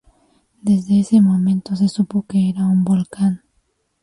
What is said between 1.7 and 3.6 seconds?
se supo que era un volcán.